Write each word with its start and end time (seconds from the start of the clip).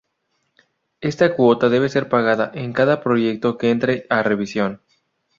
Esta 1.01 1.35
cuota 1.35 1.69
debe 1.69 1.87
ser 1.87 2.09
pagada 2.09 2.49
en 2.55 2.73
cada 2.73 3.01
proyecto 3.03 3.59
que 3.59 3.69
entre 3.69 4.07
a 4.09 4.23
revisión. 4.23 4.81